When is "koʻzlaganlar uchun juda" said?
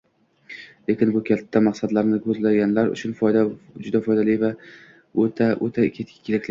2.25-4.05